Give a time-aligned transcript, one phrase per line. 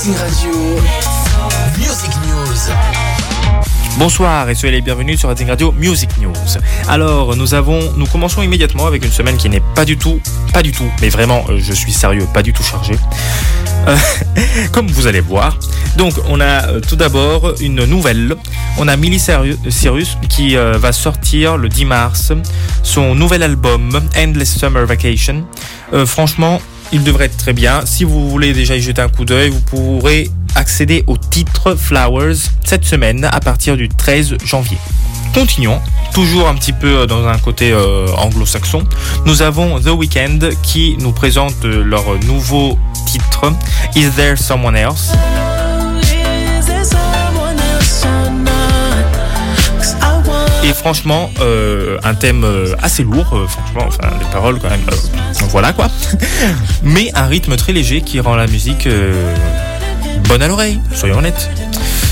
[0.00, 0.54] Radio,
[1.76, 2.72] Music News.
[3.98, 6.32] Bonsoir et soyez les bienvenus sur Radio Music News.
[6.88, 10.18] Alors nous avons, nous commençons immédiatement avec une semaine qui n'est pas du tout,
[10.54, 12.96] pas du tout, mais vraiment, euh, je suis sérieux, pas du tout chargée.
[13.88, 13.96] Euh,
[14.72, 15.58] comme vous allez voir.
[15.98, 18.36] Donc on a euh, tout d'abord une nouvelle.
[18.78, 22.32] On a Miley Cyrus qui va sortir le 10 mars
[22.82, 25.44] son nouvel album Endless Summer Vacation.
[26.06, 26.58] franchement,
[26.92, 27.84] il devrait être très bien.
[27.86, 32.36] Si vous voulez déjà y jeter un coup d'œil, vous pourrez accéder au titre Flowers
[32.64, 34.78] cette semaine à partir du 13 janvier.
[35.32, 35.80] Continuons,
[36.12, 38.84] toujours un petit peu dans un côté euh, anglo-saxon.
[39.26, 43.52] Nous avons The Weeknd qui nous présente leur nouveau titre
[43.94, 45.12] Is There Someone Else?
[50.80, 54.80] Franchement, euh, un thème euh, assez lourd, euh, franchement, enfin des paroles quand même,
[55.50, 55.88] voilà quoi.
[56.82, 58.88] Mais un rythme très léger qui rend la musique
[60.26, 61.50] bonne à l'oreille, soyons honnêtes.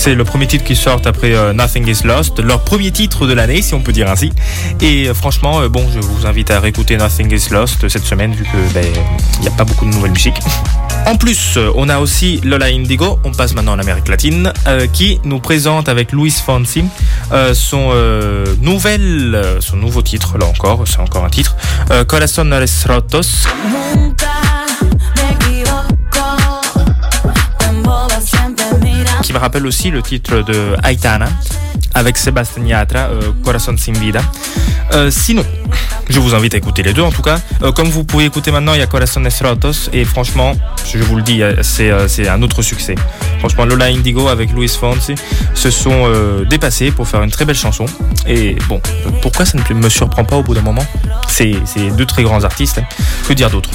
[0.00, 3.60] C'est le premier titre qui sort après Nothing Is Lost, leur premier titre de l'année,
[3.60, 4.32] si on peut dire ainsi.
[4.80, 8.72] Et franchement, bon, je vous invite à réécouter Nothing Is Lost cette semaine, vu que
[8.72, 8.86] ben,
[9.34, 10.40] il n'y a pas beaucoup de nouvelles musiques.
[11.06, 15.20] En plus, on a aussi Lola Indigo, on passe maintenant en Amérique latine, euh, qui
[15.24, 16.84] nous présente avec Luis Fonsi
[17.32, 21.56] euh, son, euh, nouvel, son nouveau titre, là encore, c'est encore un titre,
[22.06, 22.54] Corazones
[22.88, 23.46] Rotos.
[29.30, 31.28] Qui me rappelle aussi le titre de Aitana
[31.94, 33.10] avec Sébastien Yatra,
[33.44, 34.20] Corazon Sin Vida.
[35.08, 35.44] sinon,
[36.08, 37.38] je vous invite à écouter les deux en tout cas.
[37.62, 40.56] Euh, comme vous pouvez écouter maintenant, il y a Corazones Rotos et franchement,
[40.92, 42.96] je vous le dis, euh, euh, c'est un autre succès.
[43.38, 45.14] Franchement, Lola Indigo avec Luis Fonsi
[45.54, 46.10] se sont
[46.50, 47.86] dépassés pour faire une très belle chanson.
[48.26, 48.82] Et bon,
[49.22, 50.84] pourquoi ça ne me surprend pas au bout d'un moment?
[51.28, 51.54] C'est
[51.96, 52.78] deux très grands artistes.
[52.78, 53.04] Hein.
[53.28, 53.70] Que dire d'autre?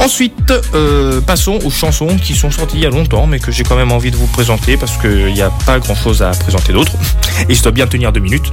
[0.00, 3.62] Ensuite, euh, passons aux chansons qui sont sorties il y a longtemps, mais que j'ai
[3.62, 6.72] quand même envie de vous présenter parce qu'il n'y a pas grand chose à présenter
[6.72, 6.92] d'autre.
[7.48, 8.50] Et je dois bien tenir deux minutes.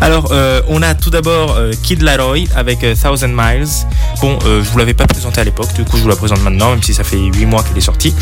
[0.00, 3.68] Alors, euh, on a tout d'abord euh, Kid Laroi avec Thousand Miles.
[4.20, 6.70] Bon, je vous l'avais pas présenté à l'époque, du coup, je vous la présente maintenant,
[6.70, 8.14] même si ça fait 8 mois qu'elle est sortie.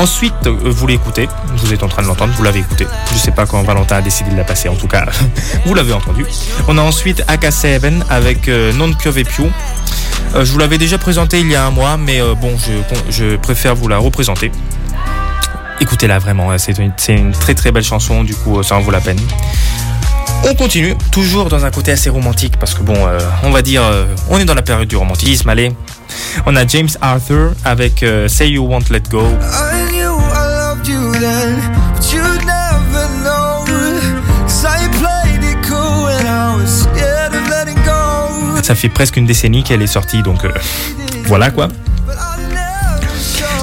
[0.00, 2.86] Ensuite, euh, vous l'écoutez, vous êtes en train de l'entendre, vous l'avez écouté.
[3.12, 5.04] Je sais pas quand Valentin a décidé de la passer, en tout cas,
[5.66, 6.24] vous l'avez entendu.
[6.68, 9.18] On a ensuite AK7 avec euh, Non Piove.
[9.18, 12.56] Euh, je vous l'avais déjà présenté il y a un mois, mais bon,
[13.10, 14.50] je, préfère vous la représenter.
[15.82, 19.20] Écoutez-la vraiment, c'est une, très très belle chanson, du coup ça en vaut la peine.
[20.48, 22.96] On continue, toujours dans un côté assez romantique, parce que bon,
[23.42, 23.82] on va dire,
[24.30, 25.72] on est dans la période du romantisme, allez.
[26.46, 29.26] On a James Arthur avec Say You Won't Let Go.
[38.62, 40.50] Ça fait presque une décennie qu'elle est sortie, donc euh,
[41.26, 41.68] voilà quoi.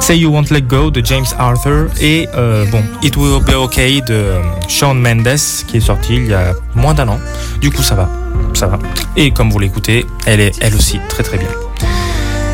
[0.01, 4.01] Say You Won't Let Go de James Arthur et euh, bon It Will Be Okay
[4.01, 7.19] de euh, Shawn Mendes qui est sorti il y a moins d'un an.
[7.59, 8.07] Du coup ça va,
[8.53, 8.77] ça va.
[9.15, 11.49] Et comme vous l'écoutez, elle est elle aussi très très bien.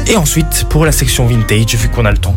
[0.08, 2.36] Et ensuite, pour la section vintage, vu qu'on a le temps,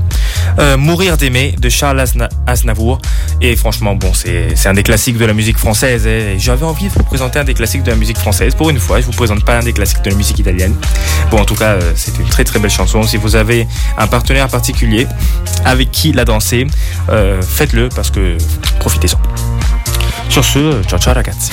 [0.59, 2.05] euh, Mourir d'aimer de Charles
[2.47, 3.01] Aznavour.
[3.41, 6.07] Et franchement, bon, c'est un des classiques de la musique française.
[6.07, 8.55] Et j'avais envie de vous présenter un des classiques de la musique française.
[8.55, 10.75] Pour une fois, je vous présente pas un des classiques de la musique italienne.
[11.31, 13.03] Bon, en tout cas, euh, c'est une très très belle chanson.
[13.03, 13.67] Si vous avez
[13.99, 15.07] un partenaire particulier
[15.65, 16.67] avec qui la danser,
[17.11, 18.37] euh, faites-le parce que
[18.79, 19.19] profitez-en.
[20.29, 21.51] Sur ce, ciao ciao ragazzi.